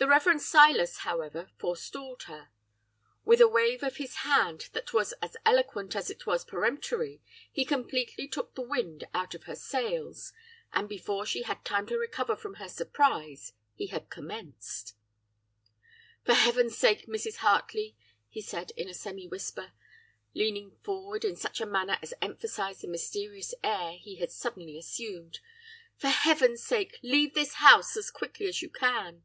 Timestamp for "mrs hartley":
17.08-17.96